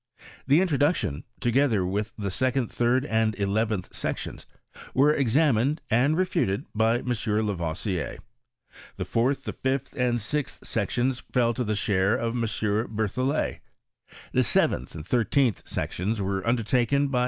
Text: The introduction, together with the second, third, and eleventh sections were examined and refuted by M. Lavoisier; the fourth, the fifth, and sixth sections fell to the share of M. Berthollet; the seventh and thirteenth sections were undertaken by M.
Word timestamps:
The 0.47 0.61
introduction, 0.61 1.25
together 1.39 1.85
with 1.85 2.11
the 2.17 2.31
second, 2.31 2.71
third, 2.71 3.05
and 3.05 3.35
eleventh 3.37 3.93
sections 3.93 4.47
were 4.95 5.13
examined 5.13 5.79
and 5.91 6.17
refuted 6.17 6.65
by 6.73 6.97
M. 6.97 7.13
Lavoisier; 7.45 8.17
the 8.95 9.05
fourth, 9.05 9.43
the 9.43 9.53
fifth, 9.53 9.93
and 9.95 10.19
sixth 10.19 10.65
sections 10.65 11.19
fell 11.19 11.53
to 11.53 11.63
the 11.63 11.75
share 11.75 12.15
of 12.15 12.33
M. 12.33 12.41
Berthollet; 12.41 13.59
the 14.33 14.43
seventh 14.43 14.95
and 14.95 15.05
thirteenth 15.05 15.67
sections 15.67 16.19
were 16.19 16.47
undertaken 16.47 17.09
by 17.09 17.19
M. 17.19 17.19